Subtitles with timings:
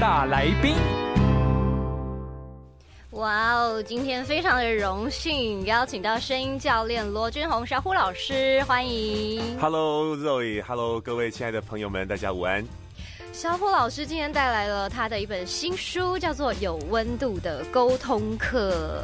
[0.00, 0.76] 大来宾。
[3.10, 9.42] 哇哦，今天非常的荣幸邀请到声音教练罗君红小虎老师，欢迎。
[9.58, 12.64] Hello Zoe，Hello 各位亲爱的朋友们，大家午安。
[13.32, 19.00] 小虎老师今天带来了他的一本新书，叫做《有温度的沟通课》。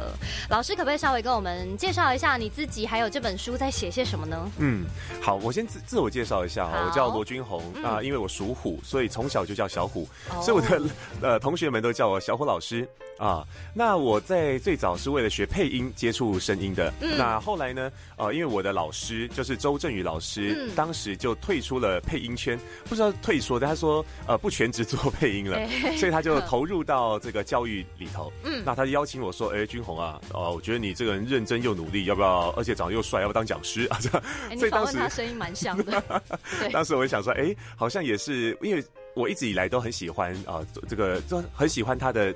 [0.49, 4.51] 老师可不可以稍微跟我们介绍一下你自己，还有这本书在写些什么呢？
[4.57, 4.85] 嗯，
[5.21, 10.07] 好，我先自自我介绍一下，我叫罗君红啊，因为我属虎，所以从小就叫小虎，
[10.41, 10.81] 所以我的
[11.21, 13.47] 呃同学们都叫我小虎老师啊。
[13.73, 24.05] 那我在最早是为了学配音接触声音的，那后来呢，呃，因为我的老师就是周振宇老师，当时就退出了配音圈，不知道退出，但他说。
[24.27, 25.59] 呃，不全职做配音了，
[25.97, 28.31] 所以他就投入到这个教育里头。
[28.43, 32.49] 嗯，那他就邀请我说：“哎，君红啊，哦，我觉得你这个人认真又努力，要不要？
[32.57, 34.23] 而且长得又帅，要不要当讲师 啊？”这样，
[34.57, 36.03] 所以当时他声音蛮像的。
[36.73, 38.83] 当时我就想说：“哎，好像也是因为。”
[39.15, 42.35] 我一直以来都很喜欢啊，这个就很喜欢他的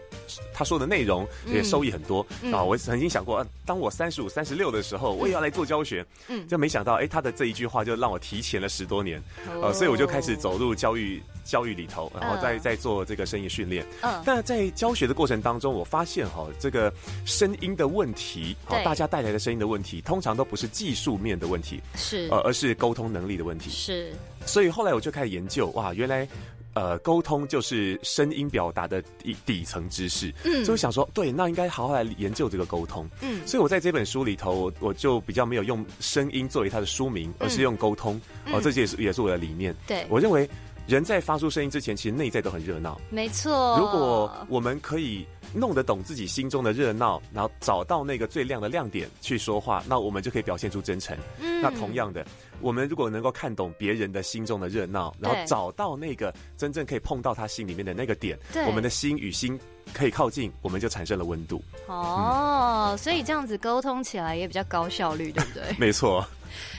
[0.53, 2.63] 他说的内容，也收益很多啊。
[2.63, 6.05] 我曾经想过，当我三十五、三十六的时候，我也要来做教学。
[6.29, 9.21] 嗯，就没想到，哎，他的这一句话就让我提前了十多年。
[9.61, 13.85] 呃，所以我就开始走入教育教育里头，然后再再做这个声音训练。
[14.01, 16.93] 嗯，那在教学的过程当中，我发现哈，这个
[17.25, 23.69] 声音的问题，好，大家带来的声音的问题，通常都不是技术面的问题，是呃，而是沟通能力的问题。
[23.69, 24.13] 是，
[24.45, 26.25] 所以后来我就开始研究，哇，原来。
[26.73, 38.19] 呃，沟通就是声音表达的底底层知识，嗯，所以我想说，对，那应该好好来研究这个沟通，嗯，所以我在这本书里头，我我就比较没有用声音作为它的书名，而是用沟通，
[38.51, 40.05] 哦，这也是也是我的理念，对。
[40.09, 40.49] 我认为
[40.87, 45.25] 人在发出声音之前，其实内在都很热闹，没错，如果我们可以。
[45.51, 51.17] 弄得懂自己心中的热闹，然后找到那个最亮的亮点去说话，那我们就可以表现出真诚。
[51.39, 52.23] 嗯，那同样的，
[52.61, 58.37] 我们如果能够看懂别人的心中的热闹，然后找到那个真正可以碰到他心里面的那个点，
[58.67, 59.59] 我们的心与心
[59.93, 61.63] 可以靠近，我们就产生了温度。
[61.87, 65.63] 哦，所以这样子沟通起来也比较高效率，对不对？
[65.79, 66.25] 没错。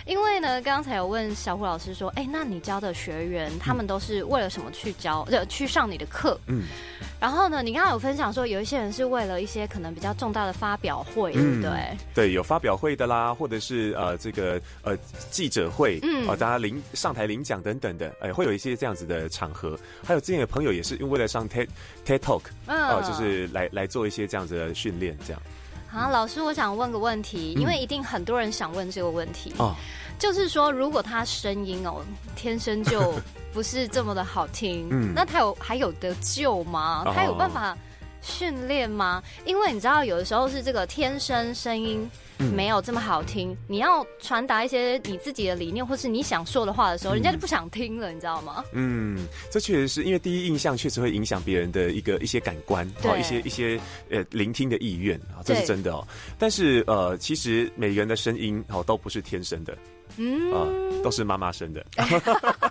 [0.07, 5.27] 因为呢，刚才有问小虎老师说，哎，那你教的学员他们都是为了什么去教？
[5.31, 6.39] 呃，去上你的课？
[6.47, 6.65] 嗯。
[7.21, 11.97] 然后呢，你刚刚有分享说，有一些人是为了一些可能比较重大的发表会，对不对？
[12.15, 14.97] 对，有发表会的啦，或者是呃这个呃
[15.31, 19.79] 记者会，嗯，啊大家领上台领奖等等的，哎，会有一些这样子的场合。
[20.03, 21.69] 还有之前的朋友也是因为了上 TED
[22.07, 25.43] TED Talk，啊，就是来来做一些这样子的训练，这样。
[25.91, 29.75] 好，老师，我想问个问题，因为一定很多人想问这个问题啊，
[30.21, 32.01] 就是说，如果他声音哦
[32.37, 33.15] 天生就
[33.53, 37.03] 不是这么的好听，嗯，那他有还有得救吗？
[37.13, 37.77] 他有办法
[38.23, 39.21] 训练吗？
[39.45, 42.09] 因为你知道，有的时候是这个天生声音。
[42.55, 43.57] 没有这么好听。
[43.67, 48.65] 你要传达一些你自己的理念，或是你想说的话的时候，人家就不想听了，你知道吗？
[48.73, 53.81] 嗯，这确实是因为第一印象确实会影响别人的一个一些感官，哦，一些一些
[54.11, 56.07] 呃聆听的意愿啊，这是真的哦。
[56.39, 59.77] 但是呃，其实每个人的声音哦都不是天生的。
[60.17, 60.67] 嗯，啊，
[61.05, 61.87] 都是妈妈生的，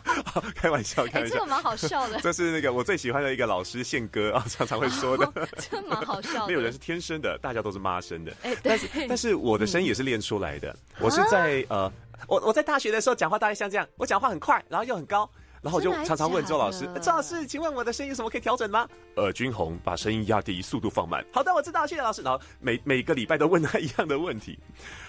[0.55, 2.19] 开玩笑，开玩笑，这个蛮好笑的。
[2.23, 6.47] 这是那个我最喜欢的一个老师宪哥啊， 常常会说的， 这蛮好笑。
[6.47, 8.33] 没有人是天生的，大家都是妈生的。
[8.43, 10.75] 哎，但是但是我的声音也是练出来的。
[10.99, 11.91] 我是在呃，
[12.27, 15.29] 我我在大学的时候讲话大概像这样，我讲话很快，然后又很高。
[15.61, 21.25] 然后我就常常问周老师：“周老师，请问我的声音有什么可以调整吗？”呃，君红把声音压低，速度放慢。
[21.31, 22.21] 好的，我知道，谢谢老师。
[22.21, 24.57] 然后每每个礼拜都问他一样的问题，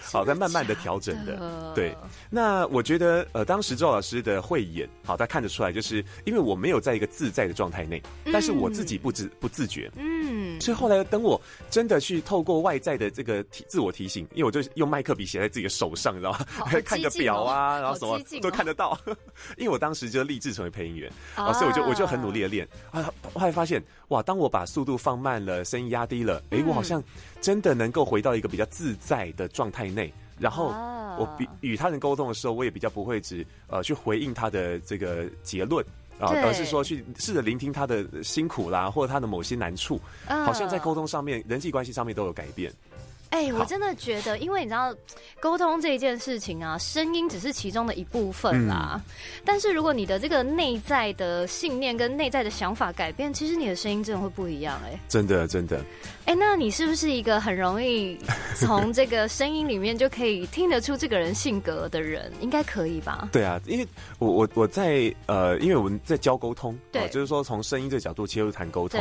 [0.01, 1.73] 好，在慢慢的调整的。
[1.73, 1.95] 对，
[2.29, 8.01] 那我觉得呃，当时周老师的慧眼，好，他看得出来，就是因为我没有在一个自在的状态内，
[8.33, 9.89] 但是我自己不自不自觉。
[9.95, 10.20] 嗯，
[10.61, 16.39] 所以后来等我真的去透过外在的这个提自我提醒，因为我就用麦克笔写在自己的手上，你知道吗？
[16.67, 18.99] 还看个表啊，然后什么都看得到。
[19.57, 20.41] 因为我当时就立。
[20.41, 26.99] 志成为配音员啊，所以我就我就很努力的练啊，后来发现哇，当我把速度放慢了，声音压低了，哎，我好像
[27.39, 30.69] 真的能够回到一个比较自在的状态内，然后
[31.19, 35.85] 我比与他人沟通的时候，我也比较不会只呃去回应他的这个结论
[36.21, 42.71] 啊，而是说去试着聆听他的辛苦啦，或者他的某些难处，好像在沟通上面、人际关系上面都有改变。
[43.31, 44.93] 哎，我真的觉得，因为你知道，
[45.39, 49.01] 沟通这一件事情啊，声音只是其中的一部分啦。
[49.43, 54.79] 但是如果你的这个内在的信念跟内在的想法改变，其实你的声音真的会不一样。
[54.85, 55.83] 哎，真的，真的。
[56.25, 58.17] 哎，那你是不是一个很容易
[58.55, 62.31] 从这个声音里面就可以听得出这个人性格的人？
[62.41, 63.29] 应该可以吧？
[63.31, 63.87] 对啊，因为
[64.19, 68.99] 我我我在呃，因为我们在教沟通，对，就是说从声音这个角度切入谈沟通。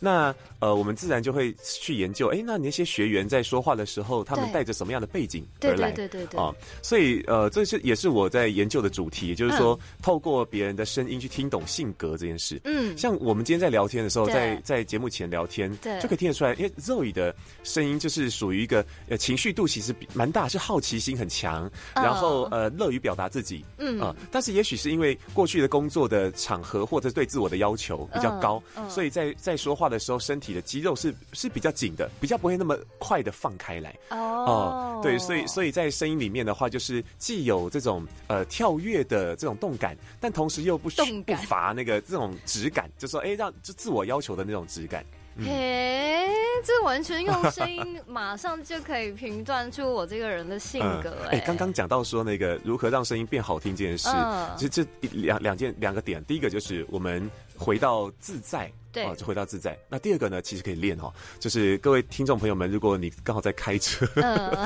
[0.00, 5.90] 那呃，我们自然就会去研究，哎，那那些学员在说话的时候，他们带着什么样的背景而来？
[5.92, 6.40] 对对对对。
[6.40, 6.52] 啊，
[6.82, 12.60] 所以呃，这是也是我在研究的主题，也就是说透过别人的声音去听懂性格这件事。
[12.64, 23.64] 嗯，像我们今天在聊天的时候，在在节目前聊天，对，就可以听得出来，因为 Zoe 的声音就是属于一个呃情绪度其实蛮大，是好奇心很强，然后呃乐于表达自己。
[23.78, 24.00] 嗯。
[24.00, 33.96] 啊，但是也许是因为过去的工作的场合或者对自我的要求比较高，所以在在说话的时候，身体的肌肉是是比较紧的，比较不会那么快的放开来。
[34.10, 40.90] 哦，对，所以所以在声音里面的话，就是既有这种呃跳跃的这种动感，但同时又不
[41.24, 45.04] 不乏那个这种质感，就说哎，让就自我要求的那种质感。
[45.38, 46.28] 嘿，
[46.62, 51.16] 这完全用声音马上就可以评断出我这个人的性格。
[51.30, 54.10] 哎，刚刚讲到说那个如何让声音变好听这件事，
[54.58, 57.30] 其实这两两件两个点，第一个就是我们
[57.64, 59.78] 回到自在，对，就回到自在。
[59.88, 64.06] 那第二个呢，其实可以练哈，就是各位听众朋友们，如果你刚好在开车，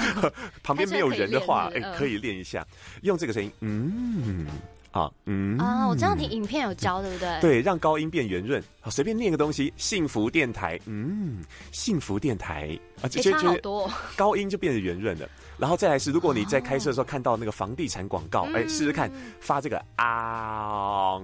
[0.63, 2.67] 旁边没有人的话，哎，可以练一下，
[3.03, 4.47] 用这个声音，嗯。
[4.93, 7.39] 啊，嗯啊，我这样听影片有教，对不对？
[7.43, 8.65] 对，让高音变圆润。
[8.81, 15.29] 好，随便念个东西，幸福电台，嗯，幸福电台啊，这些就多，高音就变得圆润了。
[15.59, 21.21] 然后再来是，如果你在开车的时候看到那个房地产广告，哎，试试看发这个啊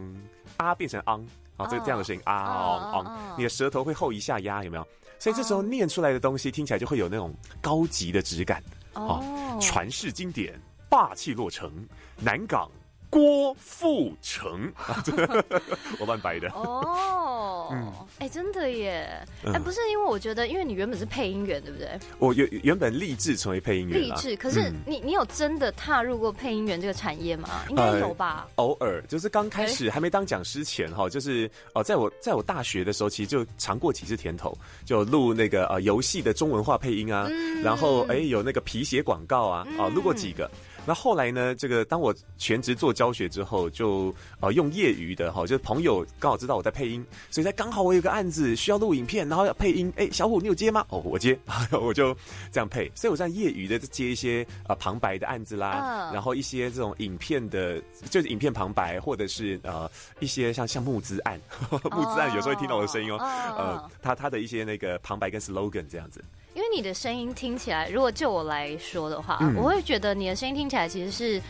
[0.58, 1.24] 啊变成昂，
[1.56, 4.86] 啊，这个这样的声音啊哦，你的舌头会后一下压，有没有？
[5.18, 8.62] 所以这时候念出来的东西听起来就会有那种高级的质感。
[8.94, 9.22] 哦，
[9.60, 11.70] 传世经典，霸气落成，
[12.16, 12.70] 南港。
[13.12, 14.72] 郭富城，
[16.00, 17.68] 我乱白的哦。
[17.70, 19.06] 嗯，哎，真的耶！
[19.44, 21.90] 哎，不是因为我觉得，因为你原本是配音员，对不对？
[22.18, 24.34] 我原原本立志成为配音员，立志。
[24.36, 27.50] 可是你你有真的踏入过配音员这个产业吗？
[27.68, 28.48] 应该有吧。
[28.54, 34.56] 偶尔，就是刚开始还没当讲师前哈，就是哦，在我在我大学的时候，其实就尝过几次甜头，
[34.86, 37.28] 就录那个呃游戏的中文化配音啊，
[37.62, 40.50] 然后哎有那个皮鞋广告啊，啊录过几个。
[40.84, 41.54] 那后来呢？
[41.54, 50.84] 这个当我全职做教学之后，就呃用业余的哈，就是朋友刚好知道我在配音，所以在刚好我有个案子需要录影片，然后要配音，哎，小虎你有接吗？
[50.88, 51.38] 哦，我接，
[51.70, 52.12] 我就
[52.50, 52.90] 这样配。
[52.96, 57.80] 所以我在业余的接一些呃旁白的案子啦，然后一些这种影片的，
[58.10, 59.88] 就是影片旁白，或者是呃
[60.18, 61.40] 一些像像募资案，
[61.70, 63.18] 募资案有时候会听到我的声音哦，
[63.56, 66.20] 呃，他他的一些那个旁白跟 slogan 这样子。
[66.54, 71.40] 因为你的声音听起来，如果就我来说的话，我会觉得你的声音听起来其实是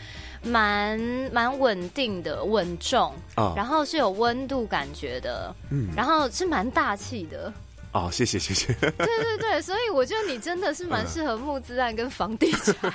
[0.43, 0.99] 蛮
[1.31, 3.13] 蛮稳定的、稳重，
[3.55, 7.51] 然后是有温度感觉的，嗯，然后是蛮大气的。
[7.93, 8.73] 哦，谢谢谢谢。
[8.73, 12.93] 对对对，所以我觉得你真的是蛮适合募资案跟房地产。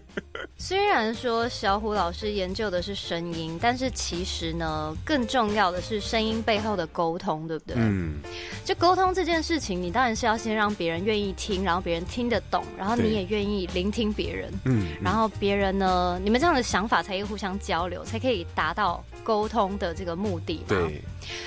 [0.56, 7.76] 虽然说小虎老师研究的是声音，但是其实呢，更重要的是声音背后的沟通，对不对？
[7.78, 8.20] 嗯。
[8.64, 14.52] 就沟通这件事情，你当然是要先让别人愿意听，然后别人听得懂，然后你也愿意聆听别人。
[14.64, 14.88] 嗯。
[15.02, 20.64] 然后别人呢，你们这样的想法才可以互相交流，才可以达到沟通的这个目的。
[20.66, 21.02] 对。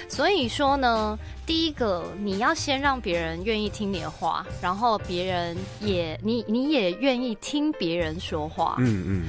[0.07, 1.18] 所以说呢。
[1.44, 8.76] 第一个，你要先让别人愿意听你的话，然后别人也你你也愿意听别人说话。
[8.80, 9.24] 嗯嗯。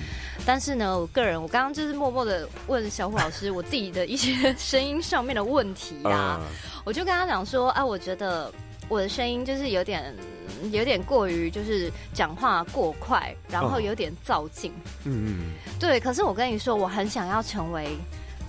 [0.44, 6.40] 但是呢，我个人我刚刚就是默默的问小虎老师我自己的一些声音上面的问题呀，
[6.84, 8.52] 我就跟他讲说，啊，我觉得
[8.88, 10.12] 我的声音就是有点
[10.72, 14.72] 有点过于就是讲话过快，然后有点造劲。
[15.04, 15.38] 嗯嗯。
[15.78, 17.96] 对，可是我跟你说，我很想要成为。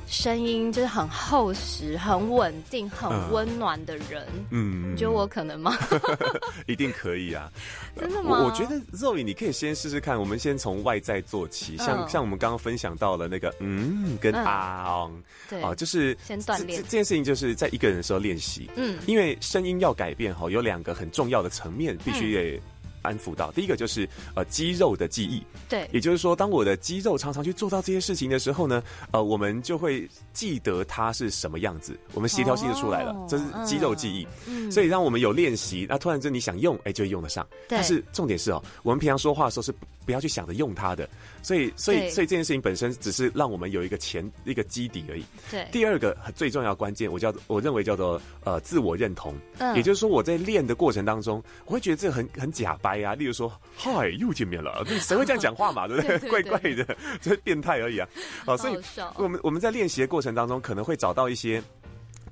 [0.08, 4.26] 声音就是很厚实、很稳定、很温暖的人。
[4.52, 5.76] 嗯，你觉得我可能吗？
[6.68, 7.52] 一定可以啊！
[8.00, 8.44] 真的吗？
[8.44, 10.20] 我觉得 Zoe，你可以先试试看。
[10.20, 15.10] 我们先从外在做起，像像我们刚刚分享到了那个嗯跟啊，
[15.50, 18.70] 对啊，就是先锻炼这件事情，就是在一个人的时候练习。
[18.76, 22.62] 嗯，因为声音要改变哈，有两个很重要的层面，必须得。
[23.04, 23.52] 安抚到。
[23.52, 28.82] 第一个就是呃肌肉的记忆，对，也就是说，当我的肌肉常常去做到这些事情的时候呢，
[29.12, 34.28] 呃，我们就会记得它是什么样子，我们协调性就出来了，这是肌肉记忆。
[34.48, 37.46] 嗯，所以让我们有练习，那突然间你想用，哎，就用得上。
[37.68, 39.74] 但是重点是哦，我们平常说话的时候是
[40.06, 41.08] 不要去想着用它的。
[41.42, 45.26] 所以，所以，所以这件事情本身只是让我们有一个前一个基底而已。
[45.52, 45.68] 对。
[45.72, 49.36] 第二个最重要关键，我叫我认为叫做呃自我认同。
[49.58, 49.76] 嗯。
[49.76, 53.14] 也就是说，我在练的过程当中，我会觉得这很很假掰啊。
[53.16, 55.88] 例如说，嗨，又见面了， 谁会这样讲话嘛？
[55.90, 56.30] 对不对？
[56.30, 58.08] 怪怪的，这是变态而已啊。
[58.46, 58.78] 好，所以
[59.16, 61.62] 我们我们在练习的过程当中，可能会找到一些。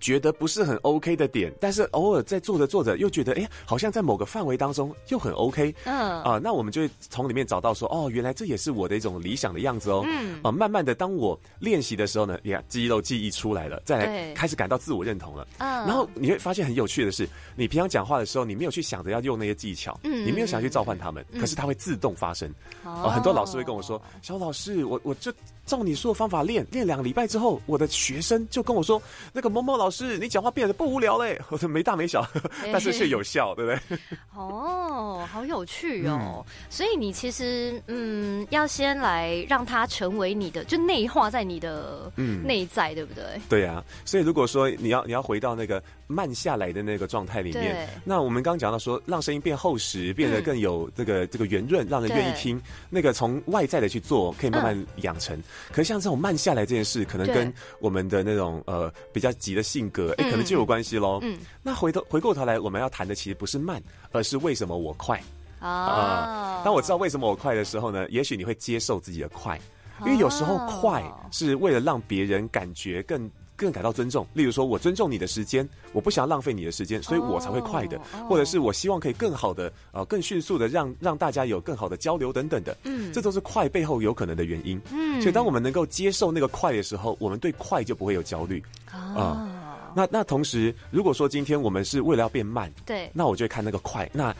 [0.01, 5.73] 觉得不是很 OK 的点，但是偶尔在做着做着又觉得，哎，好像在某个范围当中又很 OK。
[5.85, 10.03] 嗯啊，那我们就会从里面找到说，哦，原来这也是我的一种理想的样子哦。
[10.05, 15.47] 嗯啊，慢慢的，当我练习的时候呢，你看肌肉记忆出来了，再来开始感到自我认同了。
[15.59, 22.51] 嗯，然后你会发现很有趣的是，你平常讲话的时候，你没有去想着要用那些技巧，嗯，你没有想去召唤他们，可是它会自动发生。
[22.83, 25.31] 哦，很多老师会跟我说，小老师，我我就。
[25.71, 29.01] 照你说的方法练，练两个礼拜之后，我的学生就跟我说
[29.31, 31.39] ：“那个某某老师，你讲话变得不无聊嘞。
[31.49, 32.27] ”我说：“没大没小，
[32.73, 33.97] 但是却有效，对不对？”
[34.35, 36.45] 哦，好有趣哦！
[36.69, 43.23] 所以你其实嗯，要先来让它成为你的，就内化在你的嗯内在，对不对？
[43.47, 43.81] 对呀。
[44.03, 52.61] 所以如果说你要你要回到那个慢下来的那个状态里面，那我们刚刚讲到说，让声音变厚实，变得更有这个这个圆润，让人愿意听。
[52.89, 55.41] 那个从外在的去做，可以慢慢养成。
[55.69, 61.19] 可是像这种慢下来这件事，可能跟我们的那种呃比较急的性格，哎，可能就有关系喽。
[61.23, 65.21] 嗯，那回头回过头来，我们要谈的其实不是慢，而是为什么我快
[65.59, 66.61] 啊？
[66.65, 69.59] 当我知道为什么我快的时候呢，也许你会接受自己的快，
[70.01, 73.29] 因为有时候快是为了让别人感觉更。
[73.61, 88.63] 更感到尊重，例如说，我尊重你的时间，我不想浪费你的时间，所以我才会快的，或者是我希望可以更好的，呃，更迅速的让让大家有更好的交流等等的，嗯，这都是快背后有可能的原因，嗯，所以当我们能够接受那个快的时候，我们对快就不会有焦虑。
[88.91, 89.47] 啊。
[89.93, 94.33] 那那同时，如果说今天我们是为了要变慢，对，那我就会看那个快，那。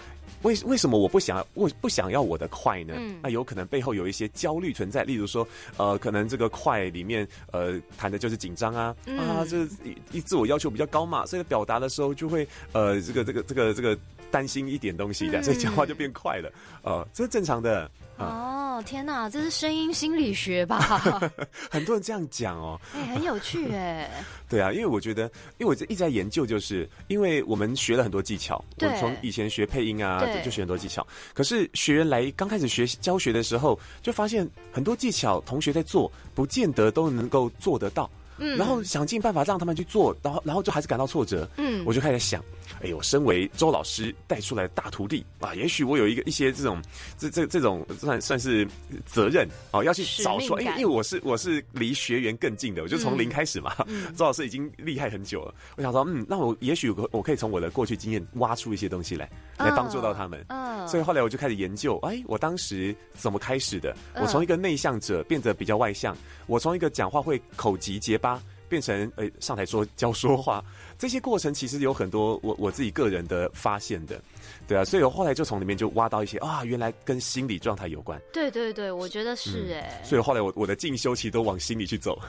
[0.43, 2.93] 为为什么我不想我不想要我的快呢？
[3.21, 9.67] 那有可能背后有一些焦虑存在，例如说，呃，可能这个快里面，呃，谈的就是紧张啊，啊，这
[10.11, 13.97] 一自我要求比较高嘛，所以表达的时候就会，呃，这个这个这个这个
[14.29, 16.51] 担心一点东西的，所以讲话就变快了，
[16.83, 17.89] 呃，这是正常的。
[18.23, 20.79] 哦，天哪，这是声音心理学吧？
[21.69, 24.09] 很多人这样讲哦，哎，很有趣哎。
[24.49, 25.23] 对啊，因为我觉得，
[25.57, 31.05] 因为我一直在研究，就是因为我们学了很多技巧，我从以前学配音啊，就学很多技巧。
[31.33, 38.09] 可是学员来刚开始学教学的时候，就发现很多技巧，同学在做，不见得都能够做得到。
[38.41, 41.47] 嗯，然后想尽办法让他们去做，然后然后就还是感到挫折。
[41.57, 42.43] 嗯，我就开始想。
[42.81, 46.81] 哎呦，身为周老师带出来的大徒弟啊，也许我有一个一些这种
[47.17, 48.67] 这这这种算算是
[49.05, 53.75] 责任啊，要去找出，因为因为我是我是离学员更近的，我就从零开始嘛。
[54.15, 60.43] 周老师已经厉害很久了，我想说，嗯，那我也许我我可以从我的过去经验挖出一些东西来，来帮助到他们。
[60.47, 63.95] 嗯，所以后来我就开始研究，哎，我当时怎么开始的？
[64.15, 66.17] 我从一个内向者变得比较外向，
[66.47, 68.30] 我从一个讲话会口急结巴。
[68.69, 70.63] 变成诶上台说教说话，
[70.97, 74.21] 这些过程其实有很多我我自己个人的发现的，
[74.67, 78.19] 对啊，所以我后来就从里面就挖到一些啊，原来跟心理状态有关。
[78.31, 80.01] 对对对，我觉得是哎。
[80.03, 82.19] 所以后来我我的进修其实都往心里去走。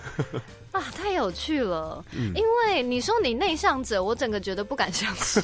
[0.72, 2.04] 啊，太有趣了！
[2.12, 5.42] 嗯因为你说你内向者，我整个觉得不敢相信。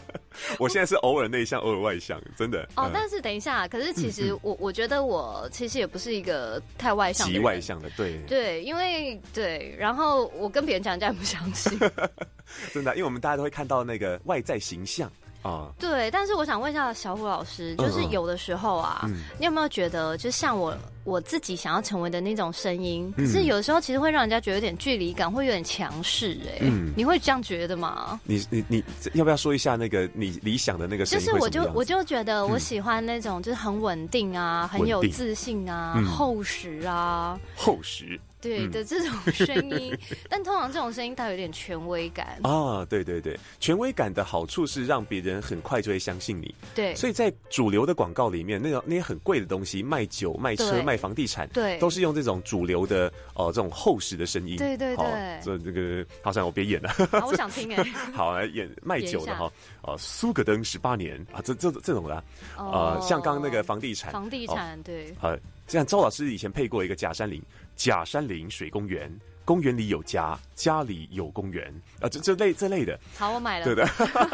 [0.58, 2.68] 我现在是偶尔内向，偶尔外向，真的。
[2.76, 11.78] 哦，但是等一下，可是其实我我觉得我其实也不是一个太外向、极外向的，对对，因为对，然后我跟别人讲，人家也不相信。
[12.72, 15.10] 真的，因为我们大家都会看到那个外在形象。
[15.46, 28.20] 啊，对，但是我想问一下小虎老师，就是有的时候啊，你有没有觉得，就像我我自己想要成为的那种声音，可是有的时候其实会让人家觉得有点距离感，会有点强势，哎，你会这样觉得吗？
[28.24, 28.82] 你你你
[29.14, 31.04] 要不要说一下那个你理想的那个？
[31.04, 38.18] 就是我就我就觉得我喜欢那种就是很稳定啊，很有自信啊，厚实啊，厚实。
[38.40, 39.96] 对的这种声音，
[40.28, 42.84] 但通常这种声音它有点权威感啊。
[42.84, 46.54] 对对对，权威感的好处是让别人很快就会相信你。
[46.74, 54.56] 对，所以在主流的广告里面，那种那些很贵的东西，卖酒、卖车、卖房地产，对，都是用这种主流的哦，这种厚实的声音。
[54.56, 56.90] 对对对，这这个好像我别演了，
[57.26, 57.82] 我想听哎。
[58.12, 59.50] 好，来演卖酒的哈，
[59.82, 62.14] 哦，苏格登十八年啊，这这这种的
[62.56, 65.14] 啊，像刚刚那个房地产，房地产对。
[65.20, 65.36] 呃，
[65.66, 67.42] 像周老师以前配过一个假山林。
[67.74, 71.68] 假山林水公园，公园里有家，家里有公园，
[72.00, 72.98] 啊，这这类这类的。
[73.18, 73.66] 好，我买了。
[73.66, 73.86] 对的，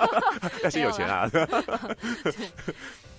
[0.62, 1.28] 要先有钱啊。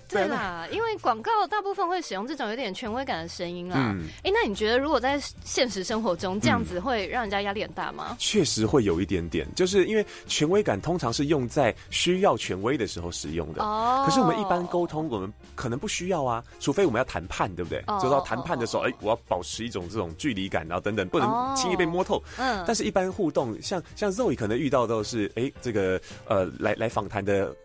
[0.10, 3.76] 对啦，因为广告大部分会使用这种有点权威感的声音啦。
[3.78, 8.16] 嗯，哎，那你觉得如果在现实生活中这样子会让人家压力很大吗？
[8.20, 13.64] 确实会有一点点，就是因为权威感通常是用在需要权威的时候使用的。
[13.64, 14.04] 哦。
[14.06, 17.82] 可是我们一般沟通，我们可能不需要啊，除非我们要谈判，对不对？
[18.00, 22.22] 就是要谈判的时候，哎，我要保持一种这种距离感，然后等等，不能轻易被摸透。
[22.38, 22.64] 嗯。
[22.68, 27.56] 但是一般互动，像像 Zoe 可能遇到都是，哎，这个呃，来来访谈的。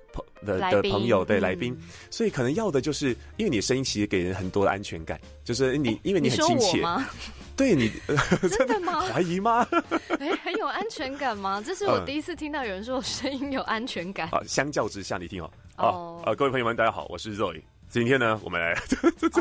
[0.44, 1.76] 的的朋友对来宾，
[2.10, 7.06] 所以可能要的就是，因为你的声音其实给人很多的安全感，就是你因为你很亲切吗？
[7.56, 7.90] 对你
[8.56, 9.00] 真的吗？
[9.00, 9.66] 怀疑吗？
[10.20, 11.60] 哎，很有安全感吗？
[11.66, 14.28] 这是我第一次听到有人说我声音有安全感。
[14.28, 17.60] 啊，相较之下，你听哦，哦，呃，各位朋友们，大家好，我是 Zoe。
[17.90, 19.40] 今天呢，我们来， 这这这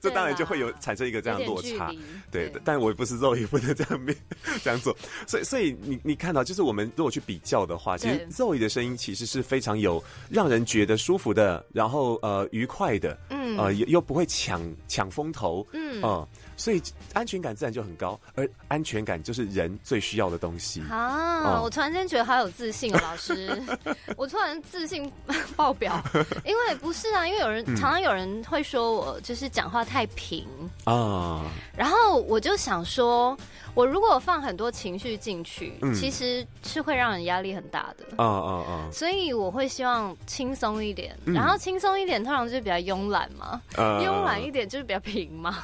[0.00, 1.92] 这当然就会有产生一个这样落差，
[2.30, 4.16] 对，但我也不是肉，也不能这样面
[4.62, 16.02] 这样做，所以所以你你看到，就是我们如果去比较的话，其实肉的声音其实是非常有让人觉得舒服的，然后呃愉快的，嗯，呃又又不会抢抢风头，嗯。
[16.02, 16.26] 啊。
[16.58, 16.82] 所以
[17.14, 21.62] 安全感自然就很高，而安全感就是人最需要的东西啊！
[21.62, 23.62] 我突然间觉得好有自信哦，老师，
[24.18, 25.10] 我突然自信
[25.56, 26.02] 爆表，
[26.44, 30.46] 因为不是啊，因为有人常常有人会说我就是讲话太平
[30.84, 33.38] 啊，然后我就想说。
[33.78, 38.04] 我如果放很多情绪进去，其实是会让人压力很大的。
[38.16, 38.90] 啊啊啊！
[38.92, 45.62] 所以我会希望轻松一点，然后轻松一点通常就是比较慵懒嘛，慵懒一点就是比较平嘛。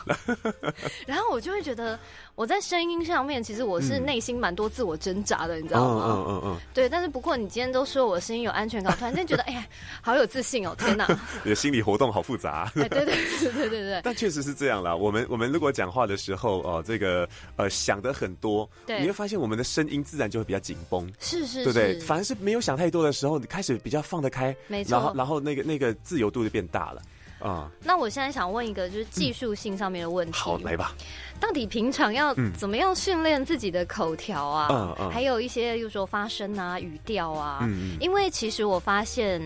[1.08, 1.98] 然后我就会觉得。
[2.36, 6.04] 我在声音上面，其实我是内心蛮多自我挣扎的，你知道吗？
[6.06, 6.56] 嗯嗯嗯。
[6.74, 9.64] 对，但是不过你今天都说我声音有安全感，突然间觉得 哎呀，
[10.02, 10.74] 好有自信哦！
[10.76, 11.06] 天哪，
[11.44, 12.70] 你的心理活动好复杂。
[12.74, 14.00] 对对对对对对。
[14.02, 14.94] 但确实是这样啦。
[14.96, 21.08] 我们我们如果讲话的时候哦，这个呃想的很多，你会发现我们的声音自然就会比较紧绷。
[21.20, 22.00] 是是，对不对？
[22.00, 24.90] 反而是没有想太多的时候，你开始比较放得开，没错。
[24.90, 27.00] 然后然后那个那个自由度就变大了
[27.44, 27.70] 啊。
[27.82, 30.32] 那我现在想问一个就是技术性上面的问题。
[30.32, 30.94] 好，来吧。
[31.40, 34.68] 到底平常要怎么样训练自己的口条啊？
[34.70, 37.58] 嗯嗯，还有一些，又说发声啊、语调啊。
[37.62, 37.96] 嗯嗯。
[38.00, 39.42] 因为其实我发现，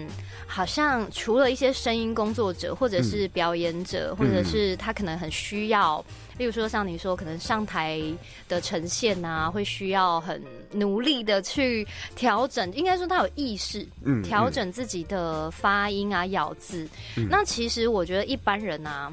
[0.47, 6.05] 好像除了一些声音工作者，或者是表演者，或者是他可能很需要，
[6.39, 8.01] 例如说像你说，可能上台
[8.49, 10.43] 的呈现啊，会需要很
[10.73, 12.73] 努力的去调整。
[12.73, 16.89] 应该说他有意识，嗯，调整自己的发音啊、咬字。
[17.29, 19.13] 那其实我觉得一般人啊。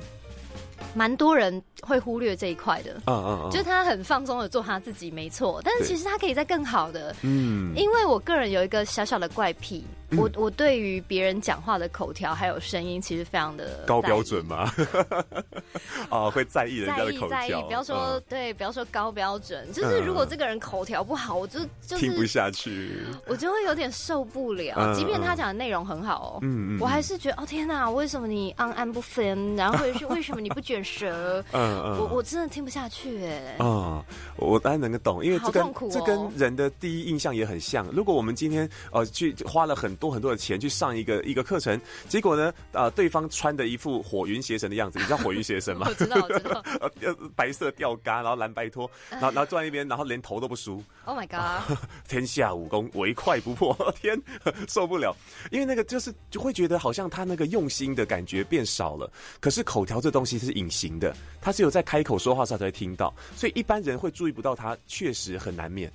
[0.94, 5.62] 蛮多人会忽略这一块的，嗯嗯嗯，就是他很放松的做他自己，没错。
[5.64, 9.86] 但是其实他可以在更好的，嗯，因为我个人有一个小小的怪癖。
[10.12, 14.72] 我我对于别人讲话的口条还有声音，其实非常的高标准吗？
[16.10, 17.62] 啊， 会在意人家的口条。
[17.64, 24.94] 不要说对，不要说高标准，就是如果这个人口条不好，我就就听不下去，我就会有点受不了。
[24.96, 29.56] 即便他讲的内容很好哦，嗯嗯，我还是觉得哦天哪，为什么你昂按不分？
[29.56, 31.44] 然后或者是为什么你不卷舌？
[31.52, 33.56] 嗯嗯，我我真的听不下去哎。
[33.58, 34.04] 啊，
[34.38, 37.86] 我当然能够懂，因为这跟这跟人的第一印象也很像。
[37.92, 45.88] 如果我们今天呃去花了很多很多的钱去上一个一个课程，结果呢，呃，对方穿的一副火云邪神的样子，你知道火云邪神吗？
[45.90, 46.64] 我知道，我知道。
[46.80, 50.84] 呃，白色吊嘎，然后蓝白拖， 然后然后坐在一边，然后连头都不梳。
[51.06, 51.78] Oh my god！
[52.08, 53.76] 天下武功，唯快不破。
[54.02, 54.20] 天，
[54.68, 55.16] 受不了。
[55.52, 59.12] 因为那个就是就会觉得好像他那个用心的感觉变少了。
[59.40, 65.92] 可是口条这东西是隐形的，他只有在开口说话时候才会听到，所以一般人会注意不到他，确实很难免。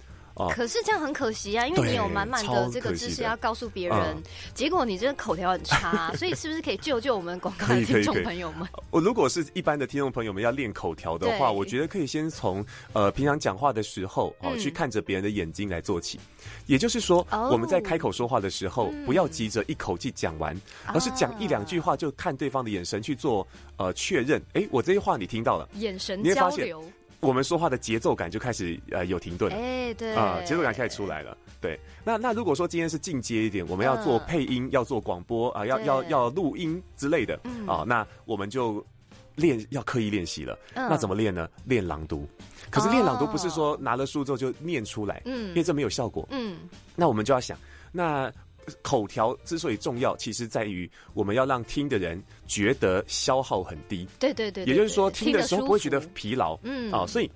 [0.54, 4.16] 可是这样很可惜啊，因为你有满满的这个知识要告诉别人，
[4.54, 8.68] 结果你这个口条很差，所以是不是可以救救我们广告的听众朋友们？
[8.90, 16.18] 我如果是一般的听众朋友们要练口条的话，我觉得可以先从呃平常讲话的时候哦，去看着别人的眼睛来做起。
[16.66, 24.40] 也就是说，我们在开口说话的时候，不要急着一口气讲完，而是讲一两句话就看对方的眼神去做呃确认。
[24.54, 26.82] 哎，我这句话你听到了，眼神交流。
[27.20, 31.78] 我们说话的节奏感就开始呃有停顿，哎对啊节奏感开始出来了，对。
[32.02, 38.84] 那那如果说今天是进阶一点，我们要做配音，要做广播啊，要要要录音之类的啊，那我们就
[39.36, 40.58] 练要刻意练习了。
[40.74, 41.48] 那怎么练呢？
[41.64, 42.26] 练朗读。
[42.70, 46.26] 可是练朗读不是说拿了书之后就念出来，嗯，因为这没有效果。
[46.30, 46.58] 嗯，
[46.96, 47.56] 那我们就要想
[47.92, 48.32] 那。
[48.82, 54.06] 口条之所以重要，其实在于我们要让听的人觉得消耗很低。
[54.18, 56.58] 对对对，也就是说听的时候不会觉得疲劳。
[56.62, 57.30] 嗯啊，所以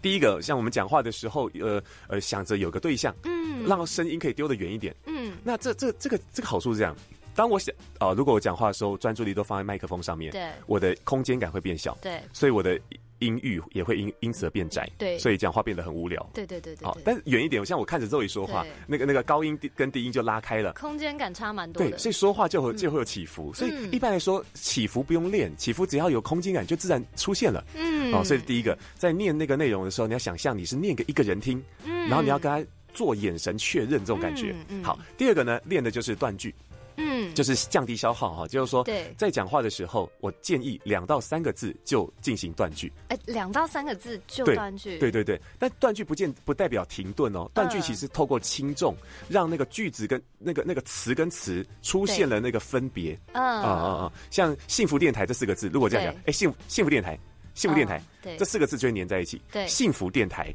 [0.00, 4.94] 第一个像我们讲话的时候，呃呃，想着有个对象，嗯，让声音可以丢得远一点。
[5.06, 6.94] 嗯，那这这这个这个好处是这样：
[7.34, 11.96] 当我想啊，如果我讲话的时候专注力都放在麦克风上面，对，我的空间感会变小。
[12.00, 12.78] 对，所以我的
[13.20, 16.24] 音域也会因因此而变窄，对，所以讲话变得很无聊。
[16.34, 16.86] 对对对对。
[16.86, 21.82] 好，但远一点，像我看着周宇说话，那个那个高音跟低音就拉开了，空间感差蛮多。
[21.82, 23.52] 对，所以说话就会就会有起伏。
[23.52, 27.64] 所以一般来说，起伏不用练，起伏只要有空间感就自然出现了。
[27.74, 28.12] 嗯。
[28.12, 34.54] 哦，所以第一个在念那个内容的时候，你要想象你是念给一个人听，嗯，然后你要跟他做眼神确认这种感觉。
[34.68, 36.54] 嗯好，第二个呢，练的就是断句。
[36.98, 38.84] 嗯，就是降低消耗哈，就是说，
[39.16, 42.92] 在讲话的时候，我建议两到三个字就进行断句。
[43.08, 45.40] 哎，两到三个字就断句，对对对。
[45.58, 48.96] 但断句不见不代表停顿哦，断句其实透过轻重，
[49.28, 53.18] 让那个句子跟那个那个词跟词出现了那个分别。
[53.32, 54.12] 嗯啊啊啊！
[54.30, 57.18] 像幸福电台这四个字，如果这样讲，哎，幸幸福电台，
[57.54, 58.02] 幸福电台，
[58.36, 59.40] 这四个字就会粘在一起。
[59.52, 60.52] 对，幸福电台。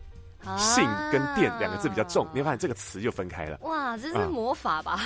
[0.58, 3.58] 性跟电两个字比较重，你会发现这个词就分开了。
[3.62, 4.99] 哇，这是魔法吧？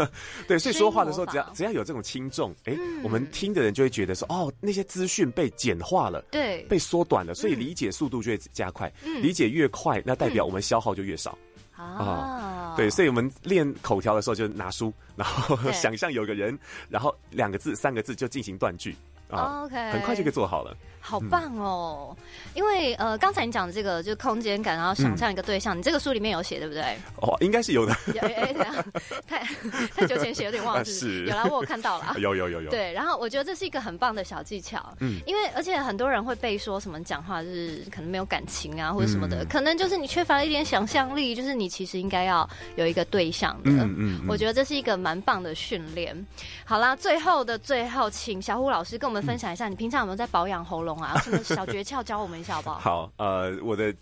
[0.48, 8.92] 对，所以说话的时候，只要只要有这种轻重，哎，我们听的人就会觉得说，哦，那些资讯被简化了，对，被缩短了，所以理解速度就会加快。
[9.20, 11.36] 理解越快，那代表我们消耗就越少。
[11.76, 16.56] 啊，对，所以我们练口条的时候，就拿书， 然后想象有个人，
[16.88, 18.96] 然后两个字、三个字就进行断句。
[19.30, 20.76] OK，很快就可以做好了。
[21.06, 22.16] 好棒哦！
[22.54, 26.82] 因为呃，刚才你讲的这个就是空间感，然后想象一个对象，你这个书里面有写对不对？
[27.20, 27.94] 哦，应该是有的。
[28.22, 28.54] 哎，
[29.28, 29.44] 太
[29.94, 30.90] 太久前写有点忘记。
[30.90, 32.14] 是，有啦我有看到了。
[32.18, 32.70] 有有有有。
[32.70, 34.82] 对，然后我觉得这是一个很棒的小技巧。
[35.00, 35.20] 嗯。
[35.26, 43.70] 因为而且很多人会被说什么讲话是可能没有感情啊，或者什么的，可能就是你缺乏了一点想象力，就是你其实应该要有一个对象的。
[43.70, 44.26] 嗯嗯。
[44.26, 46.16] 我觉得这是一个蛮棒的训练。
[46.64, 51.18] 好啦，最后的最后，请小虎老师跟我们分享一下，你平常有没有在保养喉咙啊？
[51.20, 51.64] 什么小？
[51.66, 52.78] 诀窍教我们一下好不好？
[52.78, 53.94] 好，呃，我的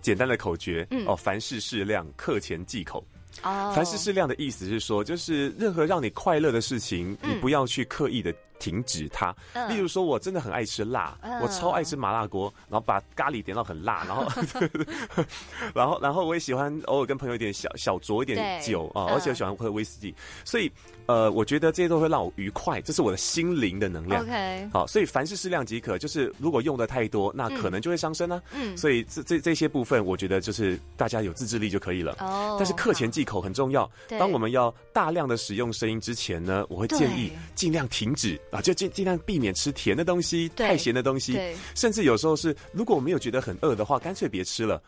[0.00, 3.04] 简单的口诀嗯哦，凡事适量，课前忌口。
[3.42, 8.34] 哦，凡事适量的意思是说，就是任何让你快乐的事情，你不要去刻意的。
[8.58, 9.34] 停止它。
[9.68, 14.26] 例如说，我真的很爱吃辣，我超爱吃麻辣锅，然后把咖喱点到很辣，然后
[15.74, 20.70] 然后，然后我也喜欢偶尔跟朋友一点小小酌一点酒啊，而且喜欢喝威士忌，所以
[21.06, 24.22] 呃，我觉得这些都会让我愉快，这是我的心灵的能量。
[24.22, 28.42] OK，好，所以凡事适量即可，就是如果用的太多，那可能就会伤身啊。
[28.52, 32.16] 嗯，所以这这这些部分，我觉得就是大家有自制力就可以了。
[32.20, 33.90] 哦，但是课前忌口很重要。
[34.18, 38.38] 当我们要大量的使用声音之前呢，我会建议尽量停止。
[38.50, 41.38] 啊，就尽尽量避免吃甜的东西，太咸的东西，
[41.74, 44.82] 甚至有时候是，如果我没有觉得很饿的话，干脆别吃了。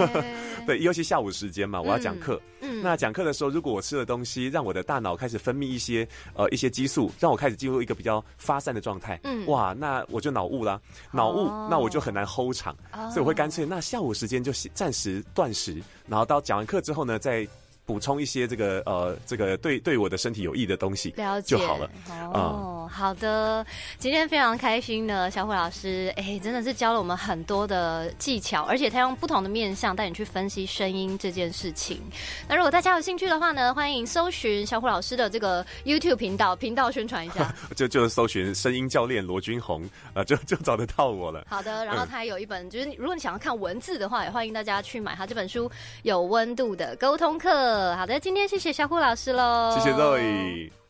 [0.66, 2.40] 对，尤其下午时间嘛，我要讲课。
[2.60, 10.80] 嗯，那讲课的时候，如果我吃的东西让我的大脑开始分泌一些呃一些激素，让我开始进入一个比较发散的状态，嗯，哇，那我就脑雾啦，
[11.12, 12.74] 脑雾，那我就很难 hold 场，
[13.12, 17.46] 所以我会干脆那下午时间就暂时断食，然后到讲完课之后呢，再。
[17.86, 21.14] 补充一些这个呃，这个对对我的身体有益的东西，
[21.44, 21.88] 就好了。
[22.32, 23.64] 哦，好的，
[23.98, 32.00] 今天非常开心的小虎老师，哎，真的是教了我们很多的技巧，而且他用不同的面向带你去分析声音这件事情。
[32.48, 39.82] 那如果大家有兴趣的话呢，欢迎搜寻小虎老师的这个 YouTube 频道，频道宣传一下， 就就搜寻声音教练罗君红
[40.14, 41.44] 啊，就就找得到我了。
[41.48, 45.68] 好的，然后他还有一本，就是如果你想要看文字的话，也欢迎大家去买他这本书
[46.02, 47.92] 《有温度的沟通课》。
[47.96, 50.85] 好的，今天谢谢小虎老师喽，谢谢 Zoe。